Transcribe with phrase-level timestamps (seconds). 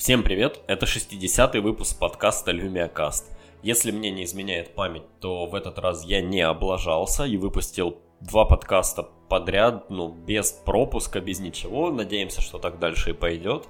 [0.00, 3.24] Всем привет, это 60-й выпуск подкаста LumiaCast.
[3.62, 8.46] Если мне не изменяет память, то в этот раз я не облажался и выпустил два
[8.46, 11.90] подкаста подряд, ну, без пропуска, без ничего.
[11.90, 13.68] Надеемся, что так дальше и пойдет.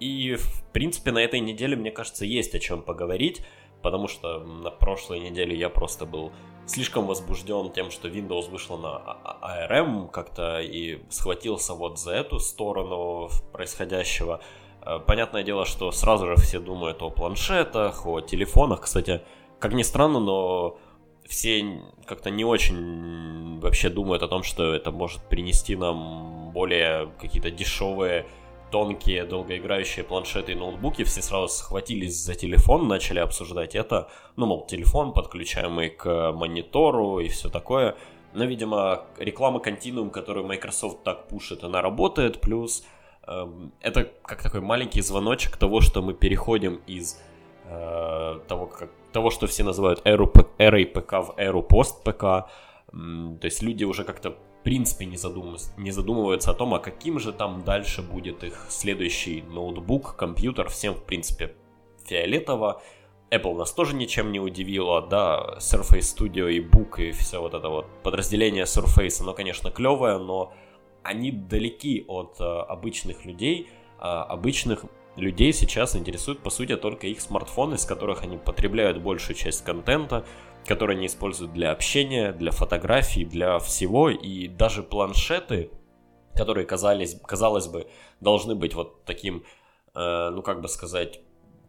[0.00, 3.40] И, в принципе, на этой неделе, мне кажется, есть о чем поговорить,
[3.80, 6.30] потому что на прошлой неделе я просто был
[6.66, 13.30] слишком возбужден тем, что Windows вышла на ARM как-то и схватился вот за эту сторону
[13.54, 14.42] происходящего.
[14.82, 18.82] Э, понятное дело, что сразу же все думают о планшетах, о телефонах.
[18.82, 19.22] Кстати,
[19.58, 20.78] как ни странно, но
[21.26, 27.50] все как-то не очень вообще думают о том, что это может принести нам более какие-то
[27.50, 28.26] дешевые,
[28.70, 31.04] тонкие, долгоиграющие планшеты и ноутбуки.
[31.04, 34.08] Все сразу схватились за телефон, начали обсуждать это.
[34.36, 37.96] Ну, мол, телефон, подключаемый к монитору и все такое.
[38.32, 42.40] Но, видимо, реклама Continuum, которую Microsoft так пушит, она работает.
[42.40, 42.84] Плюс
[43.22, 47.20] это как такой маленький звоночек того, что мы переходим из
[47.64, 52.48] э, того, как, того, что все называют эру, эрой ПК в эру пост-ПК.
[52.90, 57.18] То есть люди уже как-то в принципе не, задумываются, не задумываются о том, а каким
[57.18, 60.68] же там дальше будет их следующий ноутбук, компьютер.
[60.68, 61.54] Всем, в принципе,
[62.04, 62.82] фиолетово.
[63.30, 67.68] Apple нас тоже ничем не удивила, да, Surface Studio и Book и все вот это
[67.68, 70.52] вот подразделение Surface, оно, конечно, клевое, но
[71.02, 73.68] они далеки от э, обычных людей.
[73.98, 74.84] А обычных
[75.16, 80.24] людей сейчас интересуют, по сути, только их смартфоны, с которых они потребляют большую часть контента,
[80.66, 84.10] который они используют для общения, для фотографий, для всего.
[84.10, 85.70] И даже планшеты,
[86.34, 87.88] которые, казались, казалось бы,
[88.20, 89.44] должны быть вот таким,
[89.94, 91.20] э, ну, как бы сказать,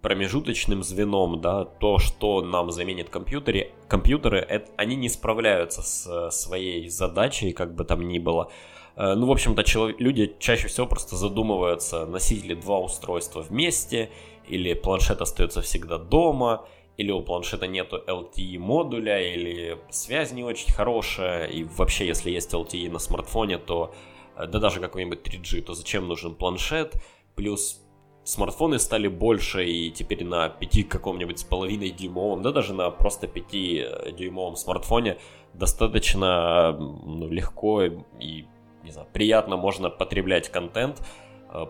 [0.02, 6.90] промежуточным звеном, да, то, что нам заменит компьютеры, компьютеры, это, они не справляются с своей
[6.90, 8.52] задачей, как бы там ни было.
[8.96, 9.64] Э, ну, в общем-то,
[10.00, 14.10] люди чаще всего просто задумываются, носить ли два устройства вместе,
[14.48, 16.66] или планшет остается всегда дома,
[16.98, 22.54] или у планшета нету LTE модуля, или связь не очень хорошая, и вообще, если есть
[22.54, 23.94] LTE на смартфоне, то,
[24.36, 26.96] э, да даже какой-нибудь 3G, то зачем нужен планшет?
[27.36, 27.82] Плюс
[28.24, 33.28] смартфоны стали больше, и теперь на 5 каком-нибудь с половиной дюймовом, да даже на просто
[33.28, 35.18] 5 э, дюймовом смартфоне
[35.54, 38.46] достаточно ну, легко и
[38.84, 41.02] не знаю, приятно можно потреблять контент.
[41.50, 41.68] Э,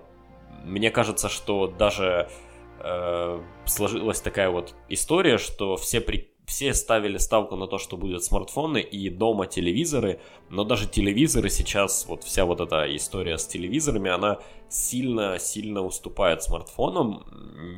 [0.63, 2.29] мне кажется, что даже
[2.79, 8.23] э, сложилась такая вот история, что все, при, все ставили ставку на то, что будут
[8.23, 14.11] смартфоны и дома телевизоры, но даже телевизоры сейчас, вот вся вот эта история с телевизорами,
[14.11, 14.39] она
[14.69, 17.25] сильно-сильно уступает смартфонам,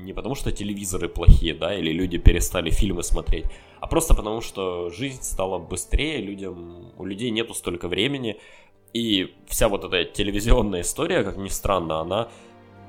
[0.04, 3.46] не потому что телевизоры плохие, да, или люди перестали фильмы смотреть,
[3.80, 8.38] а просто потому что жизнь стала быстрее, людям, у людей нету столько времени,
[8.94, 12.30] и вся вот эта телевизионная история, как ни странно, она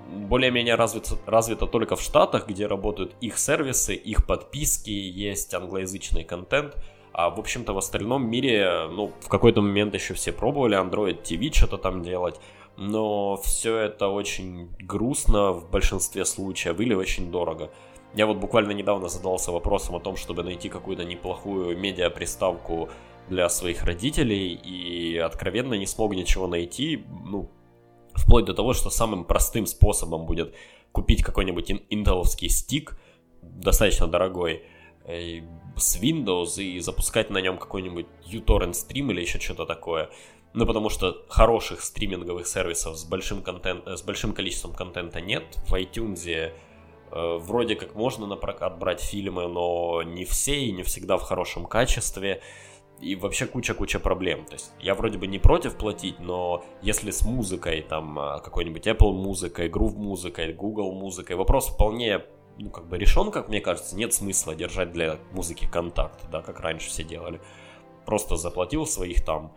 [0.09, 6.77] более-менее развита, развита только в Штатах, где работают их сервисы, их подписки, есть англоязычный контент.
[7.13, 11.53] А в общем-то в остальном мире, ну, в какой-то момент еще все пробовали Android TV
[11.53, 12.41] что-то там делать.
[12.77, 17.71] Но все это очень грустно в большинстве случаев или очень дорого.
[18.15, 22.89] Я вот буквально недавно задался вопросом о том, чтобы найти какую-то неплохую медиа-приставку
[23.29, 27.51] для своих родителей и откровенно не смог ничего найти, ну,
[28.15, 30.55] вплоть до того, что самым простым способом будет
[30.93, 32.99] купить какой-нибудь интеловский стик,
[33.43, 34.65] достаточно дорогой,
[35.05, 35.41] э,
[35.77, 40.11] с Windows и запускать на нем какой-нибудь uTorrent стрим или еще что-то такое.
[40.53, 45.43] Ну, потому что хороших стриминговых сервисов с большим, контент, с большим количеством контента нет.
[45.67, 46.53] В iTunes э,
[47.11, 51.67] вроде как можно на прокат брать фильмы, но не все и не всегда в хорошем
[51.67, 52.41] качестве
[53.01, 54.45] и вообще куча-куча проблем.
[54.47, 58.87] То есть я вроде бы не против платить, но если с музыкой, там, а, какой-нибудь
[58.87, 62.23] Apple музыкой, Groove музыкой, Google музыкой, вопрос вполне,
[62.59, 66.61] ну, как бы решен, как мне кажется, нет смысла держать для музыки контакт, да, как
[66.61, 67.41] раньше все делали.
[68.07, 69.53] Просто заплатил своих там,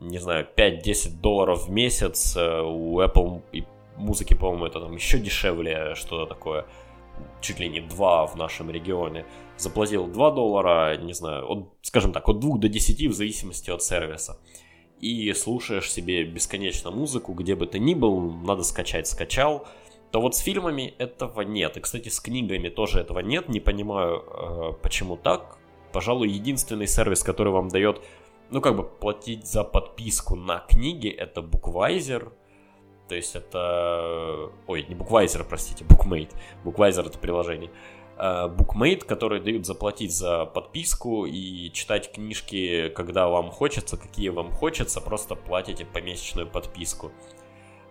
[0.00, 3.64] не знаю, 5-10 долларов в месяц, э, у Apple и
[3.96, 6.66] музыки, по-моему, это там еще дешевле, что-то такое
[7.40, 9.24] чуть ли не 2 в нашем регионе,
[9.56, 13.82] заплатил 2 доллара, не знаю, от, скажем так, от 2 до 10 в зависимости от
[13.82, 14.38] сервиса.
[15.00, 19.66] И слушаешь себе бесконечно музыку, где бы ты ни был, надо скачать, скачал.
[20.10, 21.76] То вот с фильмами этого нет.
[21.76, 23.48] И, кстати, с книгами тоже этого нет.
[23.48, 25.58] Не понимаю, э, почему так.
[25.92, 28.00] Пожалуй, единственный сервис, который вам дает,
[28.50, 32.32] ну, как бы платить за подписку на книги, это Bookwiser.
[33.08, 34.50] То есть это...
[34.66, 36.30] Ой, не Bookwiser, простите, Bookmate.
[36.64, 37.70] Bookwiser это приложение.
[38.16, 44.50] А, Bookmate, которые дают заплатить за подписку и читать книжки, когда вам хочется, какие вам
[44.50, 47.12] хочется, просто платите помесячную подписку.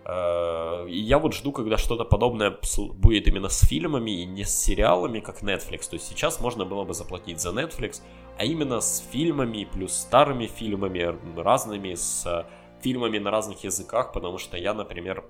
[0.08, 2.56] Э, и я вот жду, когда что-то подобное
[2.94, 5.88] будет именно с фильмами и не с сериалами, как Netflix.
[5.90, 8.00] То есть сейчас можно было бы заплатить за Netflix,
[8.38, 12.46] а именно с фильмами, плюс старыми фильмами, разными, с
[12.80, 15.24] фильмами на разных языках, потому что я, например,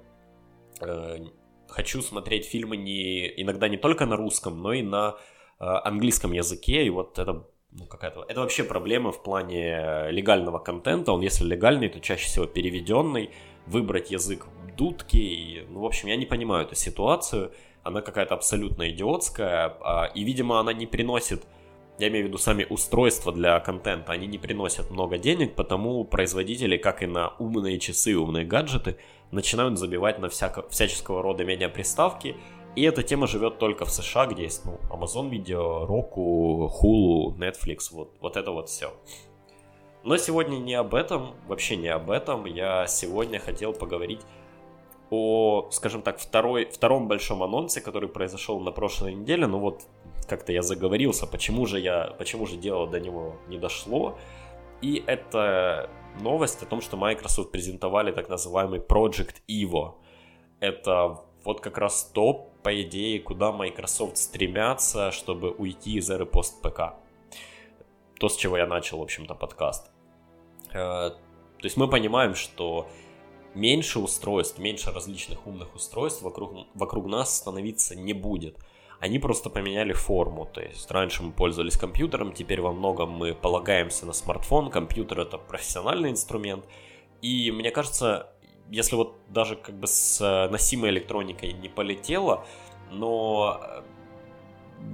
[0.81, 1.19] э,
[1.69, 5.17] хочу смотреть фильмы не, иногда не только на русском, но и на
[5.61, 8.25] э, английском языке, и вот это ну, какая-то...
[8.29, 13.31] Это вообще проблема в плане легального контента, он если легальный, то чаще всего переведенный,
[13.67, 14.47] выбрать язык
[14.77, 17.53] дудки, и, ну, в общем, я не понимаю эту ситуацию,
[17.83, 21.45] она какая-то абсолютно идиотская, а, и, видимо, она не приносит
[21.99, 26.77] я имею в виду сами устройства для контента, они не приносят много денег, потому производители,
[26.77, 28.99] как и на умные часы, умные гаджеты,
[29.31, 32.37] начинают забивать на всяко, всяческого рода медиаприставки,
[32.77, 37.89] и эта тема живет только в США, где есть ну, Amazon Video, Roku, Hulu, Netflix,
[37.91, 38.93] вот, вот это вот все.
[40.05, 42.47] Но сегодня не об этом, вообще не об этом.
[42.47, 44.21] Я сегодня хотел поговорить
[45.11, 49.47] о, скажем так, второй, втором большом анонсе, который произошел на прошлой неделе.
[49.47, 49.83] Ну вот
[50.29, 54.19] как-то я заговорился, почему же я, почему же дело до него не дошло.
[54.81, 55.91] И это
[56.21, 59.95] новость о том, что Microsoft презентовали так называемый Project Evo.
[60.61, 66.95] Это вот как раз то, по идее, куда Microsoft стремятся, чтобы уйти из эры пост-ПК.
[68.21, 69.91] То, с чего я начал, в общем-то, подкаст.
[70.71, 72.89] Э, то есть мы понимаем, что
[73.55, 78.57] меньше устройств, меньше различных умных устройств вокруг, вокруг нас становиться не будет–
[79.01, 80.47] они просто поменяли форму.
[80.47, 84.71] То есть раньше мы пользовались компьютером, теперь во многом мы полагаемся на смартфон.
[84.71, 86.65] Компьютер это профессиональный инструмент.
[87.23, 88.33] И мне кажется,
[88.71, 92.45] если вот даже как бы с э, носимой электроникой не полетело,
[92.91, 93.83] но э,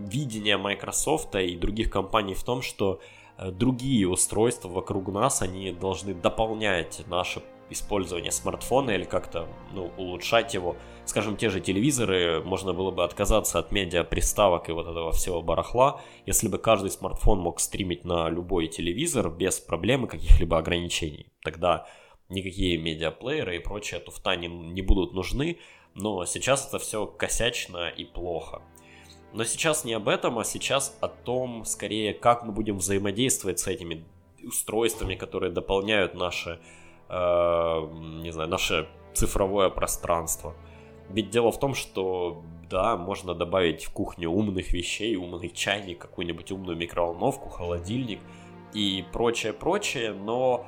[0.07, 3.01] видение Microsoft и других компаний в том, что
[3.37, 10.55] э, другие устройства вокруг нас, они должны дополнять наше использования смартфона или как-то ну, улучшать
[10.55, 10.77] его.
[11.07, 15.43] Скажем, те же телевизоры, можно было бы отказаться от медиа приставок и вот этого всего
[15.43, 21.27] барахла, если бы каждый смартфон мог стримить на любой телевизор без проблем и каких-либо ограничений.
[21.43, 21.87] Тогда
[22.31, 25.59] никакие медиаплееры и прочая туфта не, не будут нужны,
[25.95, 28.63] но сейчас это все косячно и плохо.
[29.35, 33.67] Но сейчас не об этом, а сейчас о том, скорее, как мы будем взаимодействовать с
[33.67, 34.05] этими
[34.43, 36.61] устройствами, которые дополняют наше
[37.09, 37.15] э,
[38.23, 40.55] не знаю, наше цифровое пространство.
[41.11, 46.51] Ведь дело в том, что да, можно добавить в кухню умных вещей, умный чайник, какую-нибудь
[46.51, 48.21] умную микроволновку, холодильник
[48.73, 50.67] и прочее-прочее, но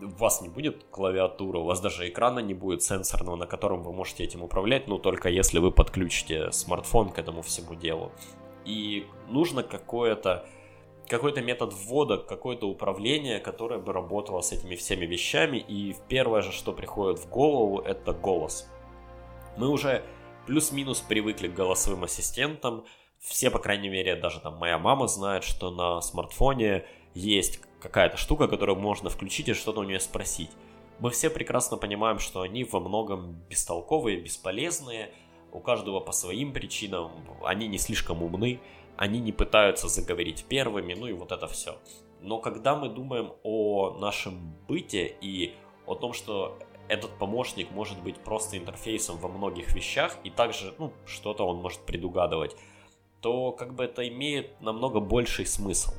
[0.00, 3.92] у вас не будет клавиатуры, у вас даже экрана не будет сенсорного, на котором вы
[3.92, 8.12] можете этим управлять, ну только если вы подключите смартфон к этому всему делу.
[8.64, 10.46] И нужно какое-то
[11.08, 15.58] какой-то метод ввода, какое-то управление, которое бы работало с этими всеми вещами.
[15.58, 18.71] И первое же, что приходит в голову, это голос.
[19.56, 20.04] Мы уже
[20.46, 22.84] плюс-минус привыкли к голосовым ассистентам.
[23.18, 26.84] Все, по крайней мере, даже там моя мама знает, что на смартфоне
[27.14, 30.50] есть какая-то штука, которую можно включить и что-то у нее спросить.
[30.98, 35.12] Мы все прекрасно понимаем, что они во многом бестолковые, бесполезные,
[35.52, 37.10] у каждого по своим причинам,
[37.44, 38.60] они не слишком умны
[38.96, 41.76] они не пытаются заговорить первыми, ну и вот это все.
[42.20, 45.54] Но когда мы думаем о нашем быте и
[45.86, 46.58] о том, что
[46.88, 51.80] этот помощник может быть просто интерфейсом во многих вещах, и также ну, что-то он может
[51.80, 52.56] предугадывать,
[53.20, 55.92] то как бы это имеет намного больший смысл.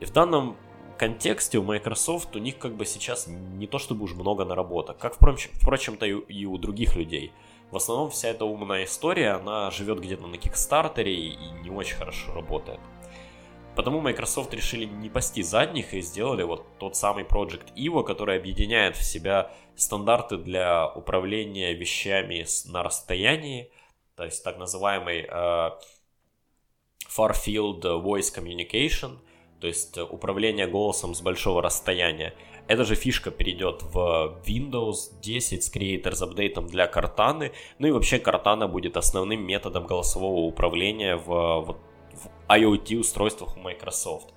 [0.00, 0.56] И в данном
[0.98, 5.14] контексте у Microsoft у них как бы сейчас не то чтобы уж много наработок, как
[5.14, 7.32] впрочем-то и у других людей–
[7.72, 12.34] в основном вся эта умная история, она живет где-то на Кикстартере и не очень хорошо
[12.34, 12.78] работает.
[13.74, 18.96] Потому Microsoft решили не пасти задних и сделали вот тот самый Project Evo, который объединяет
[18.96, 23.70] в себя стандарты для управления вещами на расстоянии,
[24.14, 25.70] то есть так называемый э,
[27.08, 29.18] Far Field Voice Communication,
[29.60, 32.34] то есть управление голосом с большого расстояния.
[32.68, 37.52] Эта же фишка перейдет в Windows 10 с Creators апдейтом для Cortana.
[37.78, 41.76] Ну и вообще Cortana будет основным методом голосового управления в, в,
[42.52, 44.34] в IoT устройствах у Microsoft.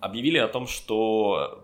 [0.00, 1.62] Объявили о том, что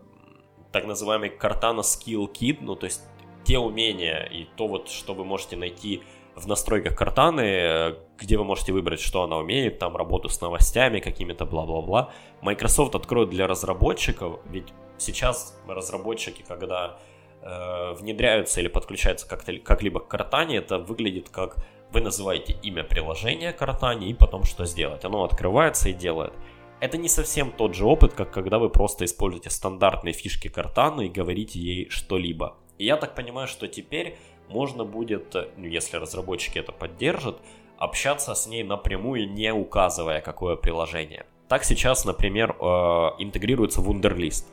[0.72, 3.02] так называемый Cortana Skill Kit, ну то есть
[3.44, 6.02] те умения и то вот, что вы можете найти
[6.34, 11.46] в настройках Cortana, где вы можете выбрать, что она умеет, там работу с новостями какими-то,
[11.46, 12.10] бла-бла-бла.
[12.42, 14.68] Microsoft откроет для разработчиков, ведь
[14.98, 16.98] сейчас разработчики, когда
[17.40, 21.56] э, внедряются или подключаются как-либо к Cortana, это выглядит как
[21.92, 25.04] вы называете имя приложения Cortana и потом что сделать.
[25.04, 26.32] Оно открывается и делает.
[26.80, 31.08] Это не совсем тот же опыт, как когда вы просто используете стандартные фишки Cortana и
[31.08, 32.56] говорите ей что-либо.
[32.78, 34.16] И я так понимаю, что теперь
[34.48, 37.40] можно будет, ну, если разработчики это поддержат,
[37.78, 41.26] общаться с ней напрямую, не указывая, какое приложение.
[41.48, 42.64] Так сейчас, например, э,
[43.18, 44.46] интегрируется Wunderlist.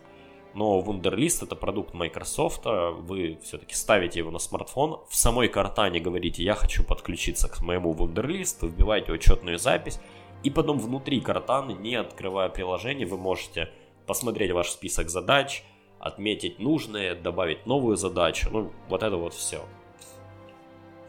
[0.53, 6.43] Но Wunderlist это продукт Microsoft, вы все-таки ставите его на смартфон, в самой картане говорите,
[6.43, 9.99] я хочу подключиться к моему Wunderlist, вбиваете учетную запись,
[10.43, 13.69] и потом внутри картаны, не открывая приложение, вы можете
[14.05, 15.63] посмотреть ваш список задач,
[15.99, 19.61] отметить нужные, добавить новую задачу, ну вот это вот все.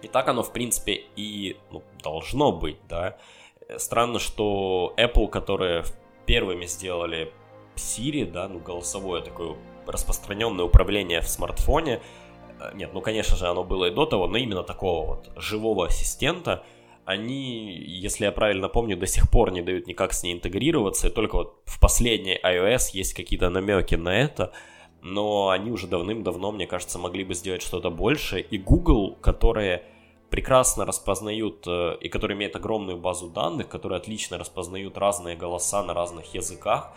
[0.02, 3.16] И так оно, в принципе, и ну, должно быть, да.
[3.78, 5.84] Странно, что Apple, которые
[6.26, 7.32] первыми сделали
[7.76, 12.00] Siri, да, ну, голосовое такое распространенное управление в смартфоне,
[12.60, 15.86] э, нет, ну, конечно же, оно было и до того, но именно такого вот живого
[15.86, 16.64] ассистента,
[17.04, 21.10] они, если я правильно помню, до сих пор не дают никак с ней интегрироваться, и
[21.10, 24.52] только вот в последней iOS есть какие-то намеки на это,
[25.02, 29.82] но они уже давным-давно, мне кажется, могли бы сделать что-то больше, и Google, которые
[30.30, 35.92] прекрасно распознают э, и которые имеют огромную базу данных, которые отлично распознают разные голоса на
[35.92, 36.96] разных языках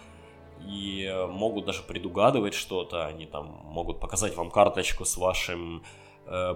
[0.65, 3.05] и э, могут даже предугадывать что-то.
[3.05, 5.83] Они там могут показать вам карточку с вашим
[6.25, 6.55] э,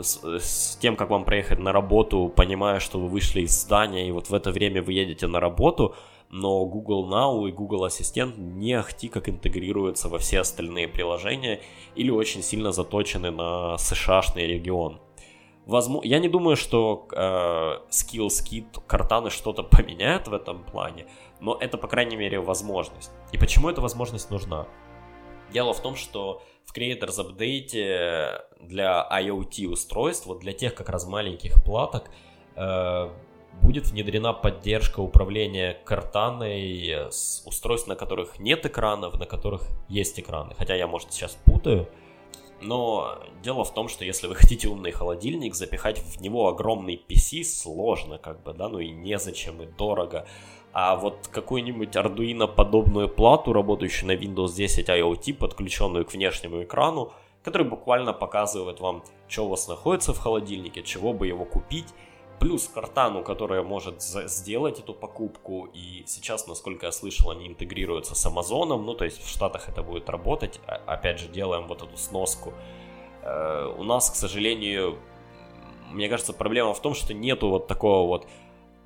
[0.00, 4.12] с, с тем, как вам проехать на работу, понимая, что вы вышли из здания, и
[4.12, 5.94] вот в это время вы едете на работу,
[6.30, 11.60] но Google Now и Google Ассистент не ахти как интегрируются во все остальные приложения
[11.94, 14.98] или очень сильно заточены на США-шный регион.
[15.66, 17.16] Возможно, я не думаю, что э,
[17.90, 21.06] Skills Kit Картаны что-то поменяют в этом плане,
[21.40, 23.12] но это, по крайней мере, возможность.
[23.32, 24.66] И почему эта возможность нужна?
[25.52, 31.06] Дело в том, что в Creators Update для IoT устройств, вот для тех как раз
[31.06, 32.10] маленьких платок,
[32.56, 33.10] э,
[33.60, 40.54] будет внедрена поддержка управления картаной с устройств, на которых нет экранов, на которых есть экраны.
[40.56, 41.88] Хотя я, может, сейчас путаю.
[42.62, 47.44] Но дело в том, что если вы хотите умный холодильник, запихать в него огромный PC
[47.44, 50.26] сложно, как бы, да, ну и незачем, и дорого.
[50.72, 57.12] А вот какую-нибудь Arduino подобную плату, работающую на Windows 10 IoT, подключенную к внешнему экрану,
[57.42, 61.88] который буквально показывает вам, что у вас находится в холодильнике, чего бы его купить,
[62.42, 68.26] плюс картану, которая может сделать эту покупку, и сейчас, насколько я слышал, они интегрируются с
[68.26, 71.96] Амазоном, ну, то есть в Штатах это будет работать, а, опять же, делаем вот эту
[71.96, 72.52] сноску.
[73.22, 74.98] Э, у нас, к сожалению,
[75.92, 78.26] мне кажется, проблема в том, что нету вот такого вот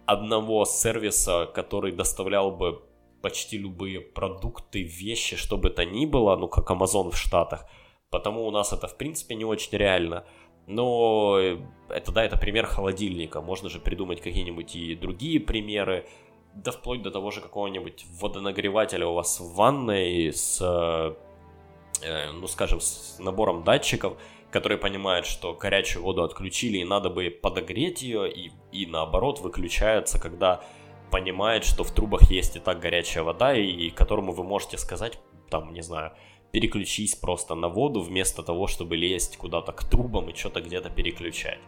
[0.04, 2.82] одного сервиса, который доставлял бы
[3.22, 7.64] почти любые продукты, вещи, что бы то ни было, ну, как Amazon в Штатах.
[8.10, 10.26] Потому у нас это, в принципе, не очень реально.
[10.66, 11.58] Но э,
[11.88, 13.40] это, да, это пример холодильника.
[13.40, 16.06] Можно же придумать какие-нибудь и другие примеры.
[16.54, 22.80] Да вплоть до того же какого-нибудь водонагревателя у вас в ванной с, э, ну скажем,
[22.80, 24.16] с набором датчиков,
[24.50, 30.18] который понимает, что горячую воду отключили и надо бы подогреть ее, и, и наоборот выключается,
[30.18, 30.62] когда
[31.11, 35.18] понимает, что в трубах есть и так горячая вода, и, и которому вы можете сказать,
[35.50, 36.12] там, не знаю,
[36.53, 41.61] переключись просто на воду, вместо того, чтобы лезть куда-то к трубам и что-то где-то переключать.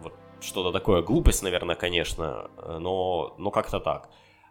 [0.00, 4.10] Вот что-то такое, глупость, наверное, конечно, но, но как-то так.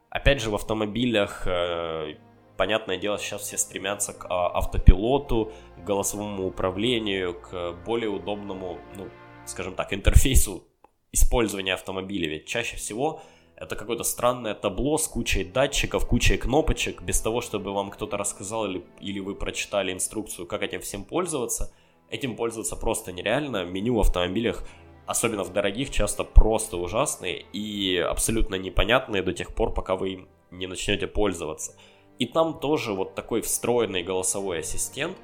[0.09, 2.15] Опять же, в автомобилях, э,
[2.57, 9.09] понятное дело, сейчас все стремятся к а, автопилоту, к голосовому управлению, к более удобному, ну,
[9.45, 10.63] скажем так, интерфейсу
[11.11, 12.29] использования автомобиля.
[12.29, 13.21] Ведь чаще всего
[13.61, 18.65] это какое-то странное табло с кучей датчиков, кучей кнопочек, без того, чтобы вам кто-то рассказал
[18.65, 21.71] или, или вы прочитали инструкцию, как этим всем пользоваться.
[22.09, 23.63] Этим пользоваться просто нереально.
[23.63, 24.63] Меню в автомобилях,
[25.05, 30.27] особенно в дорогих, часто просто ужасные и абсолютно непонятные до тех пор, пока вы им
[30.49, 31.75] не начнете пользоваться.
[32.17, 35.15] И там тоже вот такой встроенный голосовой ассистент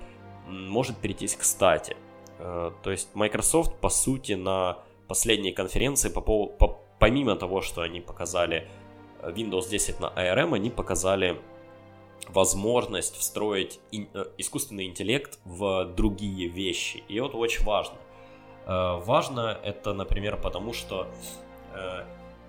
[0.48, 1.98] может перейтись кстати.
[2.38, 4.78] Э, то есть Microsoft, по сути, на
[5.08, 8.68] последней конференции по, по, помимо того, что они показали
[9.22, 11.40] э, Windows 10 на ARM, они показали
[12.28, 17.04] возможность встроить э, искусственный интеллект в другие вещи.
[17.08, 17.98] И это очень важно.
[18.66, 21.08] Э, важно это, например, потому что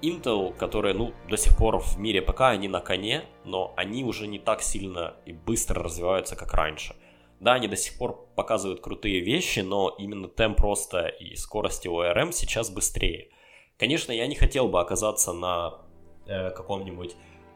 [0.01, 4.27] Intel, которые, ну, до сих пор в мире пока они на коне, но они уже
[4.27, 6.95] не так сильно и быстро развиваются, как раньше.
[7.41, 12.01] Да, они до сих пор показывают крутые вещи, но именно темп роста и скорости у
[12.01, 13.29] ARM сейчас быстрее.
[13.79, 15.75] Конечно, я не хотел бы оказаться на
[16.27, 17.15] э, каком-нибудь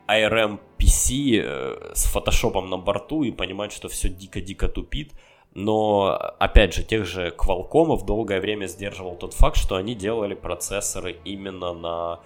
[0.09, 5.13] ARM PC э, с фотошопом на борту и понимать, что все дико-дико тупит.
[5.55, 11.19] Но, опять же, тех же Qualcomm долгое время сдерживал тот факт, что они делали процессоры
[11.25, 12.21] именно на,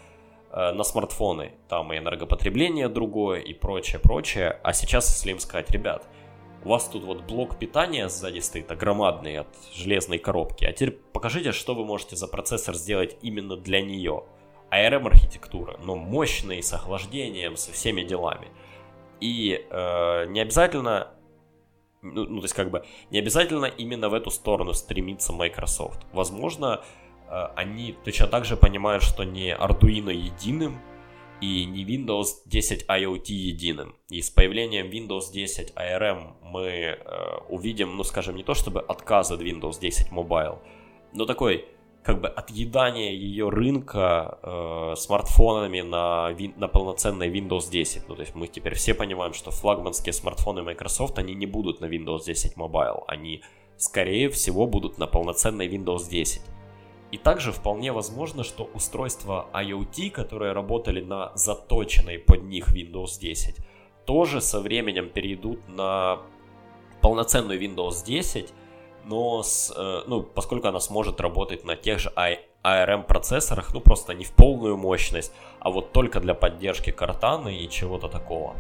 [0.53, 1.53] э, на смартфоны.
[1.69, 4.61] Там и энергопотребление другое, и прочее, прочее.
[4.63, 6.07] А сейчас, если им сказать, ребят,
[6.67, 11.53] у вас тут вот блок питания сзади стоит, огромадный от железной коробки, а теперь покажите,
[11.53, 14.25] что вы можете за процессор сделать именно для нее.
[14.73, 18.49] ARM-архитектура, но мощный, с охлаждением, со всеми делами.
[19.21, 21.13] И э, не обязательно
[22.03, 26.01] ну, ну, то есть как бы не обязательно именно в эту сторону стремится Microsoft.
[26.13, 26.83] Возможно,
[27.29, 30.81] э, они точно так же понимают, что не Arduino единым
[31.41, 33.95] и не Windows 10 IoT единым.
[34.09, 36.97] И с появлением Windows 10 ARM мы э,
[37.49, 40.59] увидим, ну скажем, не то чтобы отказ от Windows 10 Mobile,
[41.13, 41.67] но такой
[42.07, 48.09] как бы отъедание ее рынка э, смартфонами на, на полноценной Windows 10.
[48.09, 51.87] Ну, то есть мы теперь все понимаем, что флагманские смартфоны Microsoft, они не будут на
[51.87, 53.03] Windows 10 Mobile.
[53.09, 53.43] Они,
[53.77, 56.43] скорее всего, будут на полноценной Windows 10.
[57.13, 63.57] И также вполне возможно, что устройства IoT, которые работали на заточенной под них Windows 10,
[64.05, 66.19] тоже со временем перейдут на
[67.01, 68.53] полноценную Windows 10,
[69.05, 72.13] но с, э, ну, поскольку она сможет работать на тех же
[72.65, 77.71] ARM процессорах, ну просто не в полную мощность, а вот только для поддержки картаны и
[77.71, 78.57] чего-то такого.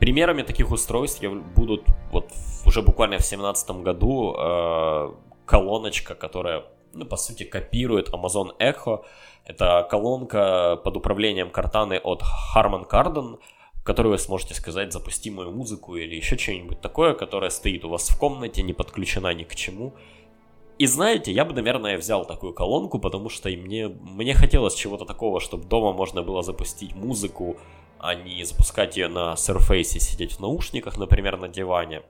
[0.00, 1.22] Примерами таких устройств
[1.56, 2.32] будут вот
[2.66, 5.12] уже буквально в 2017 году э,
[5.46, 6.64] колоночка, которая,
[6.94, 9.04] ну, по сути, копирует Amazon Echo.
[9.44, 12.22] Это колонка под управлением картаны от
[12.54, 13.38] Harman Kardon,
[13.74, 17.88] в которой вы сможете сказать запусти мою музыку или еще что-нибудь такое, которое стоит у
[17.88, 19.94] вас в комнате, не подключена ни к чему.
[20.78, 25.04] И знаете, я бы, наверное, взял такую колонку, потому что и мне, мне хотелось чего-то
[25.04, 27.56] такого, чтобы дома можно было запустить музыку,
[27.98, 32.02] а не запускать ее на Surface и сидеть в наушниках, например, на диване.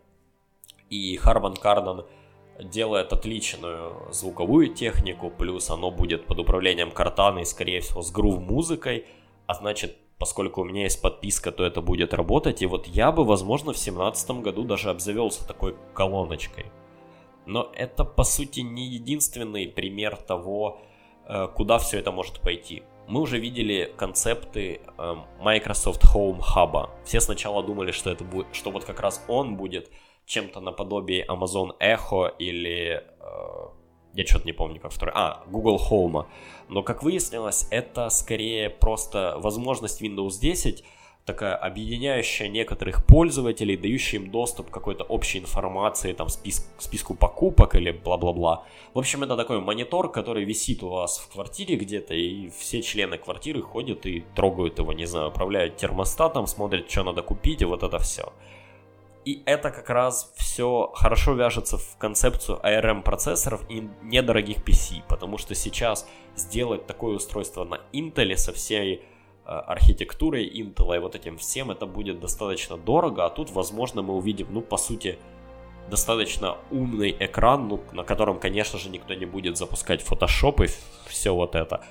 [0.91, 2.07] И Harman Kardon
[2.61, 8.41] делает отличную звуковую технику, плюс оно будет под управлением Картана и, скорее всего, с грув
[8.41, 9.07] музыкой,
[9.47, 12.63] а значит, поскольку у меня есть подписка, то это будет работать.
[12.63, 16.67] И вот я бы, возможно, в 2017 году даже обзавелся такой колоночкой.
[17.47, 20.81] Но это, по сути, не единственный пример того,
[21.27, 22.85] э, куда все это может пойти.
[23.09, 26.91] Мы уже видели концепты э, Microsoft Home Hub.
[27.05, 29.91] Все сначала думали, что это будет, что вот как раз он будет
[30.33, 33.67] чем-то наподобие Amazon Echo или э,
[34.15, 35.15] я что-то не помню, как второй.
[35.15, 36.27] А, Google Home.
[36.69, 40.85] Но, как выяснилось, это скорее просто возможность Windows 10,
[41.27, 47.75] такая объединяющая некоторых пользователей, дающая им доступ к какой-то общей информации, там, списк, списку покупок
[47.75, 48.65] или бла-бла-бла.
[48.95, 53.19] В общем, это такой монитор, который висит у вас в квартире где-то, и все члены
[53.19, 57.83] квартиры ходят и трогают его, не знаю, управляют термостатом, смотрят, что надо купить, и вот
[57.83, 58.33] это все.
[59.25, 65.39] И это как раз все хорошо вяжется в концепцию ARM процессоров и недорогих PC, потому
[65.39, 69.01] что сейчас сделать такое устройство на Intel со всей э,
[69.45, 74.49] архитектурой Intel и вот этим всем, это будет достаточно дорого, а тут, возможно, мы увидим,
[74.51, 75.19] ну, по сути,
[75.89, 80.69] достаточно умный экран, ну, на котором, конечно же, никто не будет запускать Photoshop и
[81.07, 81.85] все вот это.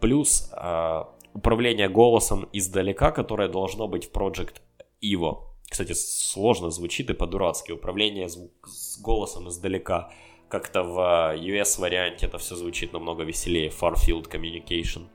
[0.00, 4.56] Плюс э, управление голосом издалека, которое должно быть в Project
[5.02, 5.45] Evo.
[5.68, 7.72] Кстати, сложно звучит и по-дурацки.
[7.72, 10.10] Управление звук с голосом издалека.
[10.48, 10.98] Как-то в
[11.36, 13.68] US варианте это все звучит намного веселее.
[13.70, 15.08] Far Field Communication.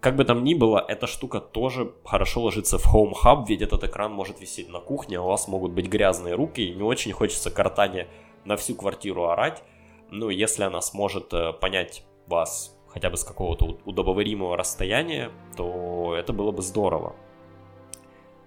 [0.00, 3.84] Как бы там ни было, эта штука тоже хорошо ложится в Home Hub, ведь этот
[3.84, 7.12] экран может висеть на кухне, а у вас могут быть грязные руки, и не очень
[7.12, 8.08] хочется картане
[8.44, 9.62] на всю квартиру орать.
[10.10, 16.34] Ну, если она сможет э, понять вас хотя бы с какого-то удобоваримого расстояния, то это
[16.34, 17.16] было бы здорово.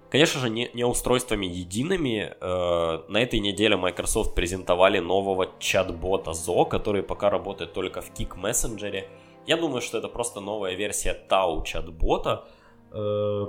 [0.09, 2.33] Конечно же, не, не устройствами едиными.
[2.39, 8.39] Э, на этой неделе Microsoft презентовали нового чат-бота Zo, который пока работает только в Kik
[8.41, 9.03] Messenger.
[9.45, 12.45] Я думаю, что это просто новая версия Tau чат-бота,
[12.93, 13.45] э,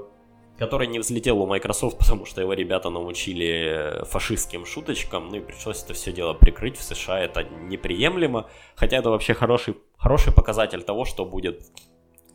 [0.59, 5.85] который не взлетел у Microsoft, потому что его ребята научили фашистским шуточкам, ну и пришлось
[5.85, 6.77] это все дело прикрыть.
[6.77, 11.62] В США это неприемлемо, хотя это вообще хороший, хороший показатель того, что будет,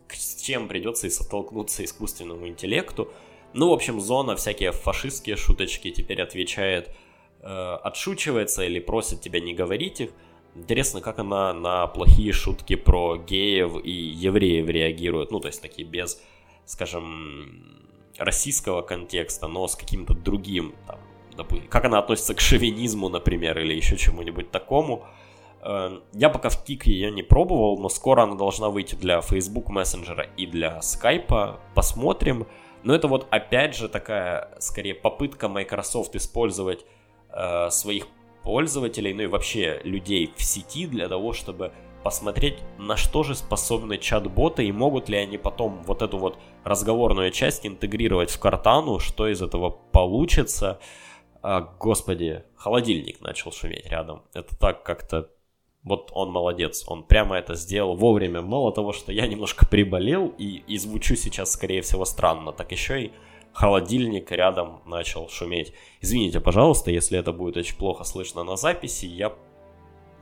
[0.10, 3.12] с чем придется и столкнуться искусственному интеллекту.
[3.54, 6.90] Ну, в общем, зона всякие фашистские шуточки теперь отвечает,
[7.42, 10.10] э, отшучивается или просит тебя не говорить их.
[10.56, 15.32] Интересно, как она на плохие шутки про геев и евреев реагирует.
[15.32, 16.22] Ну, то есть такие без,
[16.66, 21.00] скажем, российского контекста, но с каким-то другим, там,
[21.36, 25.06] допустим, как она относится к шовинизму, например, или еще чему-нибудь такому.
[25.62, 29.70] Э, я пока в Кик ее не пробовал, но скоро она должна выйти для Facebook
[29.70, 31.60] мессенджера и для Skype.
[31.76, 32.48] Посмотрим.
[32.84, 36.86] Но это вот опять же такая, скорее, попытка Microsoft использовать
[37.30, 38.08] э, своих
[38.44, 41.72] пользователей, ну и вообще людей в сети для того, чтобы
[42.04, 47.32] посмотреть, на что же способны чат-боты и могут ли они потом вот эту вот разговорную
[47.32, 50.80] часть интегрировать в картану, что из этого получится.
[51.42, 54.24] А, господи, холодильник начал шуметь рядом.
[54.34, 55.30] Это так как-то...
[55.84, 58.42] Вот он молодец, он прямо это сделал вовремя.
[58.42, 63.06] Мало того, что я немножко приболел и, и звучу сейчас, скорее всего, странно, так еще
[63.06, 63.12] и
[63.52, 65.74] холодильник рядом начал шуметь.
[66.02, 69.06] Извините, пожалуйста, если это будет очень плохо слышно на записи.
[69.06, 69.34] Я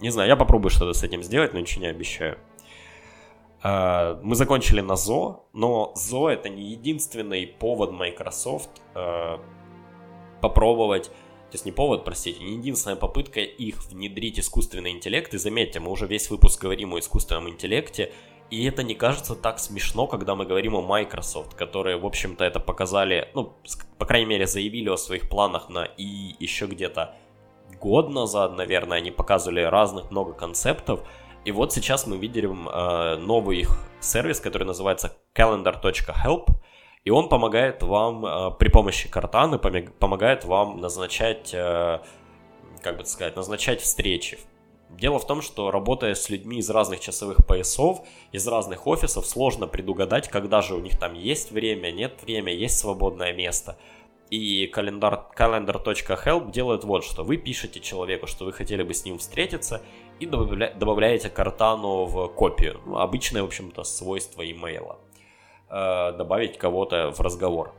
[0.02, 2.38] не знаю, я попробую что-то с этим сделать, но ничего не обещаю.
[3.64, 9.40] А, мы закончили на ЗО, но ЗО это не единственный повод Microsoft а,
[10.42, 11.12] попробовать,
[11.56, 15.34] есть не повод, простите, не единственная попытка их внедрить искусственный интеллект.
[15.34, 18.12] И заметьте, мы уже весь выпуск говорим о искусственном интеллекте,
[18.52, 22.60] и это не кажется так смешно, когда мы говорим о Microsoft, которые, в общем-то, это
[22.60, 23.54] показали, ну,
[23.98, 27.16] по крайней мере, заявили о своих планах на и еще где-то
[27.80, 31.08] год назад, наверное, они показывали разных много концептов.
[31.46, 36.50] И вот сейчас мы видим э, новый их сервис, который называется calendar.help.
[37.04, 42.00] И он помогает вам э, при помощи картаны, помогает вам назначать, э,
[42.82, 44.38] как бы сказать, назначать встречи.
[44.92, 49.66] Дело в том, что работая с людьми из разных часовых поясов, из разных офисов, сложно
[49.66, 53.78] предугадать, когда же у них там есть время, нет времени, есть свободное место.
[54.30, 57.24] И календар, calendar.help делает вот что.
[57.24, 59.82] Вы пишете человеку, что вы хотели бы с ним встретиться,
[60.20, 62.80] и добавля, добавляете картану в копию.
[62.86, 65.00] Ну, обычное, в общем-то, свойство имейла.
[65.74, 67.74] Э, добавить кого-то в разговор.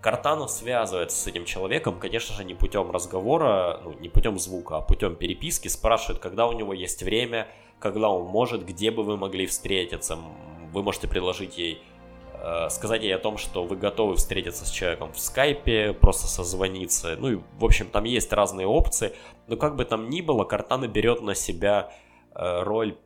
[0.00, 4.80] Картана связывается с этим человеком, конечно же, не путем разговора, ну, не путем звука, а
[4.80, 7.46] путем переписки, спрашивает, когда у него есть время,
[7.78, 10.18] когда он может, где бы вы могли встретиться.
[10.72, 11.80] Вы можете предложить ей,
[12.34, 17.14] э, сказать ей о том, что вы готовы встретиться с человеком в скайпе, просто созвониться.
[17.16, 19.12] Ну и, в общем, там есть разные опции.
[19.46, 21.92] Но как бы там ни было, Картана берет на себя
[22.34, 22.96] э, роль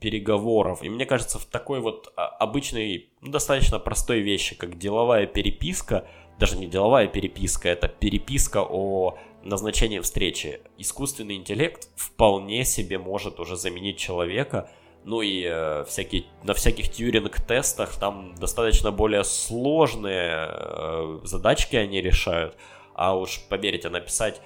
[0.00, 0.82] переговоров.
[0.82, 6.06] И мне кажется, в такой вот а, обычной, ну, достаточно простой вещи, как деловая переписка,
[6.38, 10.60] даже не деловая переписка, это переписка о назначении встречи.
[10.78, 14.70] Искусственный интеллект вполне себе может уже заменить человека,
[15.04, 22.56] ну и э, всякие, на всяких тьюринг-тестах там достаточно более сложные э, задачки они решают.
[22.94, 24.40] А уж, поверьте, написать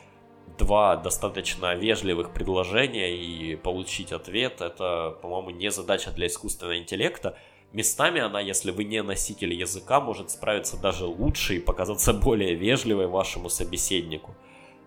[0.57, 7.37] два достаточно вежливых предложения и получить ответ, это, по-моему, не задача для искусственного интеллекта.
[7.73, 13.09] Местами она, если вы не носитель языка, может справиться даже лучше и показаться более вежливой
[13.09, 14.35] вашему собеседнику.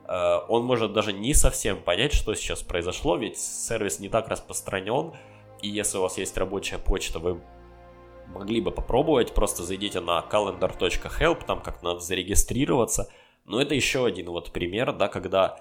[0.07, 5.13] Э, он может даже не совсем понять, что сейчас произошло, ведь сервис не так распространен,
[5.61, 7.39] и если у вас есть рабочая почта, вы
[8.27, 13.07] могли бы попробовать, просто зайдите на calendar.help, там как надо зарегистрироваться–
[13.51, 15.59] но это еще один вот пример, да, когда,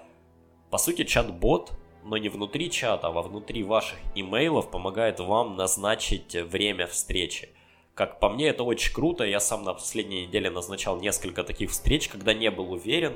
[0.69, 1.73] по сути, чат-бот,
[2.05, 7.49] но не внутри чата, а внутри ваших имейлов помогает вам назначить время встречи.
[7.93, 9.25] Как по мне, это очень круто.
[9.25, 13.13] Я сам на последней неделе назначал несколько таких встреч, когда не был уверен.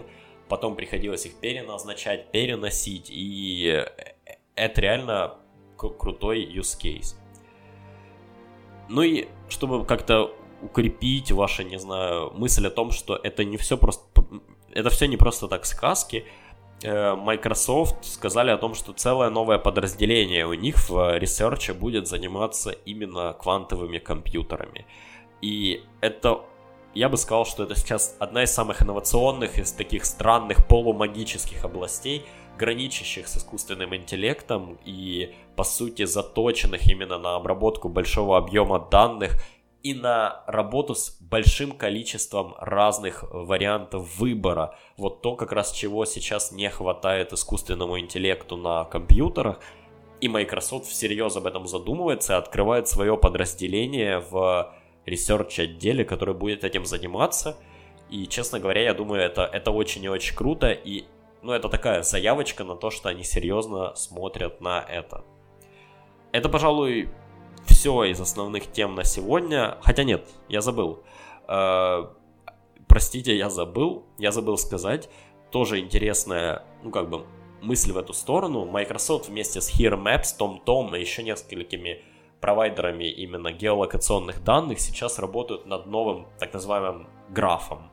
[0.50, 3.08] Потом приходилось их переназначать, переносить.
[3.10, 3.82] И
[4.56, 5.38] это реально
[5.78, 7.16] крутой use case.
[8.90, 13.78] Ну и чтобы как-то укрепить вашу, не знаю, мысль о том, что это не все
[13.78, 14.04] просто
[14.76, 16.26] это все не просто так сказки.
[16.84, 22.08] Э, Microsoft сказали о том, что целое новое подразделение у них в research е будет
[22.08, 24.86] заниматься именно квантовыми компьютерами.
[25.42, 26.42] И это,
[26.94, 32.26] я бы сказал, что это сейчас одна из самых инновационных из таких странных полумагических областей,
[32.58, 39.42] граничащих с искусственным интеллектом и, по сути, заточенных именно на обработку большого объема данных
[39.86, 44.76] и на работу с большим количеством разных вариантов выбора.
[44.98, 49.60] Вот то, как раз чего сейчас не хватает искусственному интеллекту на компьютерах.
[50.22, 54.74] И Microsoft всерьез об этом задумывается и открывает свое подразделение в
[55.06, 57.56] research отделе, который будет этим заниматься.
[58.10, 60.72] И, честно говоря, я думаю, это, это очень и очень круто.
[60.72, 61.06] И
[61.44, 65.24] ну, это такая заявочка на то, что они серьезно смотрят на это.
[66.32, 67.08] Это, пожалуй,
[67.66, 69.78] все из основных тем на сегодня.
[69.82, 71.04] Хотя нет, я забыл.
[71.48, 72.06] Э,
[72.88, 74.06] простите, я забыл.
[74.18, 75.10] Я забыл сказать.
[75.52, 77.26] Тоже интересная, ну как бы,
[77.62, 78.66] мысль в эту сторону.
[78.66, 82.04] Microsoft вместе с Here Maps, TomTom и еще несколькими
[82.42, 87.92] провайдерами именно геолокационных данных сейчас работают над новым так называемым графом.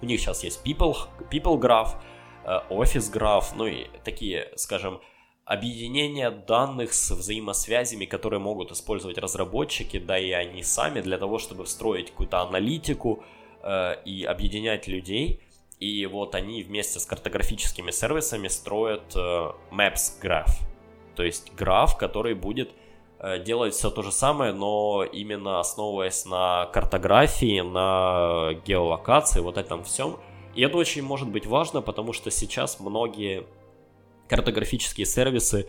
[0.00, 0.96] У них сейчас есть People,
[1.30, 1.96] People Graph,
[2.44, 5.00] э, Office Graph, ну и такие, скажем,
[5.48, 11.64] объединение данных с взаимосвязями, которые могут использовать разработчики, да и они сами для того, чтобы
[11.64, 13.24] встроить какую-то аналитику
[13.62, 15.40] э, и объединять людей.
[15.80, 19.18] И вот они вместе с картографическими сервисами строят э,
[19.70, 20.52] Maps Graph.
[21.16, 22.70] То есть граф, который будет
[23.18, 29.82] э, делать все то же самое, но именно основываясь на картографии, на геолокации, вот этом
[29.82, 30.18] всем.
[30.54, 33.46] И это очень может быть важно, потому что сейчас многие
[34.28, 35.68] картографические сервисы,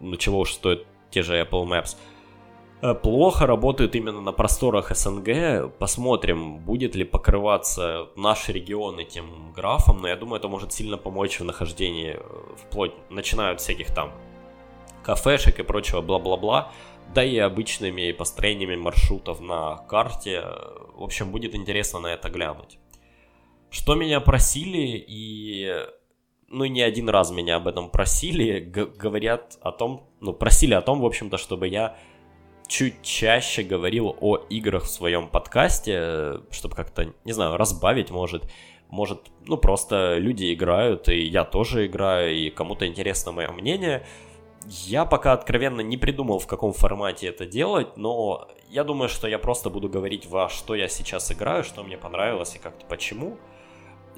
[0.00, 1.96] ну чего уж стоит те же Apple Maps,
[2.82, 5.72] э, плохо работают именно на просторах СНГ.
[5.78, 11.40] Посмотрим, будет ли покрываться наш регион этим графом, но я думаю, это может сильно помочь
[11.40, 14.12] в нахождении, э, вплоть, начиная от всяких там
[15.02, 16.70] кафешек и прочего бла-бла-бла,
[17.14, 20.44] да и обычными построениями маршрутов на карте.
[20.94, 22.78] В общем, будет интересно на это глянуть.
[23.70, 25.86] Что меня просили и
[26.48, 31.00] ну, не один раз меня об этом просили, говорят о том, ну, просили о том,
[31.00, 31.96] в общем-то, чтобы я
[32.66, 38.44] чуть чаще говорил о играх в своем подкасте, чтобы как-то, не знаю, разбавить, может,
[38.88, 44.06] может, ну, просто люди играют, и я тоже играю, и кому-то интересно мое мнение.
[44.66, 49.38] Я пока откровенно не придумал, в каком формате это делать, но я думаю, что я
[49.38, 53.38] просто буду говорить, во что я сейчас играю, что мне понравилось и как-то почему.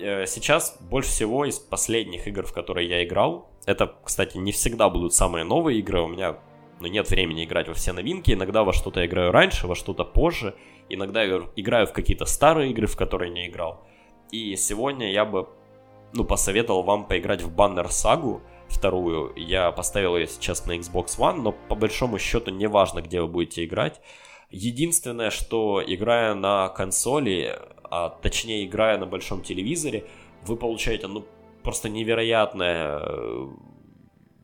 [0.01, 4.89] Э, сейчас больше всего из последних игр, в которые я играл, это, кстати, не всегда
[4.89, 6.39] будут самые новые игры, у меня
[6.81, 10.55] ну, нет времени играть во все новинки, иногда во что-то играю раньше, во что-то позже,
[10.89, 13.87] иногда играю в какие-то старые игры, в которые не играл.
[14.31, 15.49] И сегодня я бы,
[16.15, 19.33] ну, посоветовал вам поиграть в Banner Saga вторую.
[19.37, 23.29] Я поставил ее сейчас на Xbox One, но по большому счету не важно, где вы
[23.29, 24.01] будете играть.
[24.51, 27.59] Единственное, что играя на консоли,
[27.91, 30.05] а точнее играя на большом телевизоре,
[30.47, 31.25] вы получаете ну
[31.63, 33.49] просто невероятное э,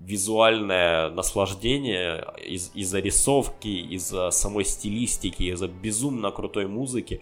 [0.01, 7.21] визуальное наслаждение из- из-за рисовки, из-за самой стилистики, из-за безумно крутой музыки.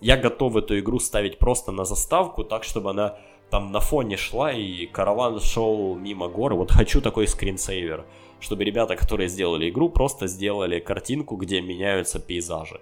[0.00, 3.18] Я готов эту игру ставить просто на заставку, так чтобы она
[3.50, 6.54] там на фоне шла и караван шел мимо гор.
[6.54, 8.04] Вот хочу такой скринсейвер,
[8.40, 12.80] чтобы ребята, которые сделали игру, просто сделали картинку, где меняются пейзажи.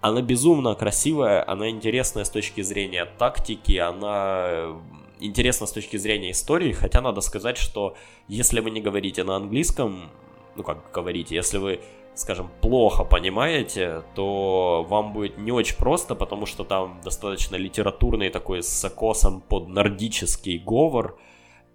[0.00, 4.80] Она безумно красивая, она интересная с точки зрения тактики, она э,
[5.20, 10.10] интересна с точки зрения истории, хотя надо сказать, что если вы не говорите на английском,
[10.56, 11.80] ну как говорите, если вы,
[12.14, 18.62] скажем, плохо понимаете, то вам будет не очень просто, потому что там достаточно литературный такой
[18.62, 21.18] с окосом под нордический говор,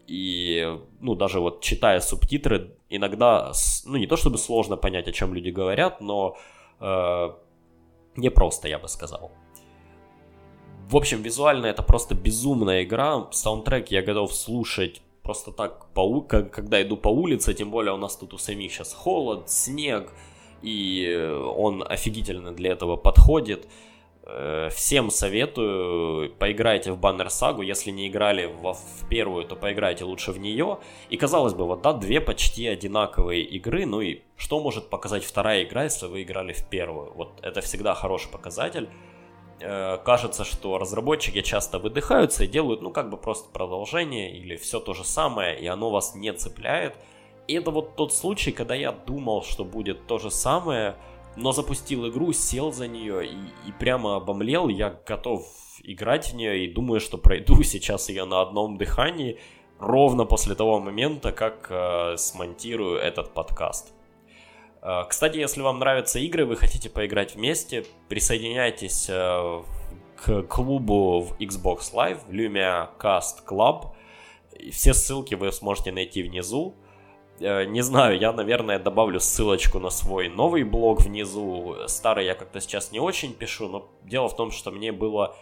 [0.07, 3.51] и, ну, даже вот читая субтитры, иногда,
[3.85, 6.37] ну, не то чтобы сложно понять, о чем люди говорят, но
[6.79, 7.29] э,
[8.17, 9.31] непросто, я бы сказал.
[10.89, 13.27] В общем, визуально это просто безумная игра.
[13.31, 18.15] Саундтрек я готов слушать просто так, по, когда иду по улице, тем более у нас
[18.15, 20.13] тут у самих сейчас холод, снег,
[20.61, 21.15] и
[21.57, 23.67] он офигительно для этого подходит.
[24.27, 30.03] Э, всем советую, поиграйте в Баннер Сагу, если не играли в, в первую, то поиграйте
[30.03, 30.79] лучше в нее.
[31.09, 35.63] И казалось бы, вот да, две почти одинаковые игры, ну и что может показать вторая
[35.63, 37.13] игра, если вы играли в первую?
[37.13, 38.89] Вот это всегда хороший показатель.
[39.59, 44.79] Э, кажется, что разработчики часто выдыхаются и делают, ну как бы просто продолжение или все
[44.79, 46.95] то же самое, и оно вас не цепляет.
[47.47, 50.95] И это вот тот случай, когда я думал, что будет то же самое,
[51.35, 54.67] но запустил игру, сел за нее и, и прямо обомлел.
[54.69, 55.45] Я готов
[55.83, 59.39] играть в нее и думаю, что пройду сейчас ее на одном дыхании
[59.79, 63.93] ровно после того момента, как э, смонтирую этот подкаст.
[64.81, 69.63] Э, кстати, если вам нравятся игры, вы хотите поиграть вместе, присоединяйтесь э,
[70.15, 73.93] к клубу в Xbox Live, Lumia Cast Club.
[74.71, 76.75] Все ссылки вы сможете найти внизу.
[77.39, 81.75] Э, не знаю, я, наверное, добавлю ссылочку на свой новый блог внизу.
[81.87, 85.35] Старый я как-то сейчас не очень пишу, но дело в том, что мне было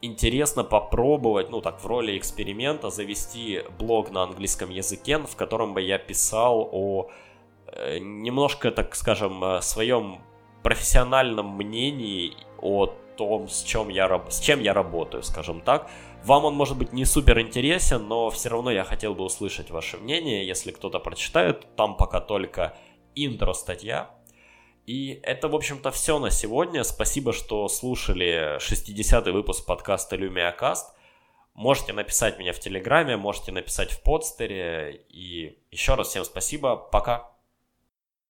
[0.00, 5.80] интересно попробовать, ну так, в роли эксперимента завести блог на английском языке, в котором бы
[5.80, 7.08] я писал о
[7.66, 10.20] э, немножко, так скажем, э, своем
[10.62, 15.90] профессиональном мнении о том, с чем я, с чем я работаю, скажем так.
[16.28, 19.96] Вам он может быть не супер интересен, но все равно я хотел бы услышать ваше
[19.96, 20.46] мнение.
[20.46, 22.76] Если кто-то прочитает, там пока только
[23.14, 24.10] интро статья.
[24.84, 26.84] И это, в общем-то, все на сегодня.
[26.84, 30.84] Спасибо, что слушали 60-й выпуск подкаста LumiaCast.
[31.54, 35.06] Можете написать меня в Телеграме, можете написать в подстере.
[35.08, 36.76] И еще раз всем спасибо.
[36.76, 37.37] Пока.